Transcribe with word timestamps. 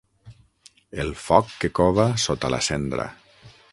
El 1.03 1.11
foc 1.25 1.51
que 1.65 1.71
cova 1.81 2.07
sota 2.25 2.51
la 2.55 2.61
cendra. 2.69 3.07